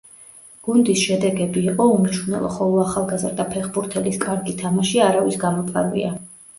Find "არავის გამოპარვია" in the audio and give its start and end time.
5.13-6.17